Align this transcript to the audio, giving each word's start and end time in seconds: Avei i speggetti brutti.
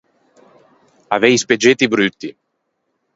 Avei 1.17 1.33
i 1.33 1.37
speggetti 1.37 1.87
brutti. 1.87 2.35